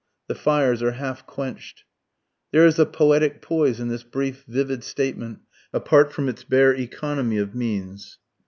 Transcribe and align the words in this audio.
The 0.25 0.33
fires 0.33 0.81
are 0.81 0.93
half 0.93 1.27
quench'd." 1.27 1.83
There 2.51 2.65
is 2.65 2.79
a 2.79 2.87
poetic 2.87 3.39
poise 3.39 3.79
in 3.79 3.89
this 3.89 4.01
brief, 4.01 4.43
vivid 4.47 4.83
statement, 4.83 5.41
apart 5.73 6.11
from 6.11 6.27
its 6.27 6.43
bare 6.43 6.73
economy 6.73 7.37
of 7.37 7.53
means. 7.53 8.17